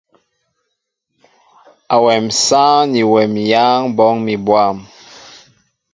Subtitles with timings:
[1.95, 4.77] Awem sááŋ ni wem yááŋ ɓóoŋ mi bwăm.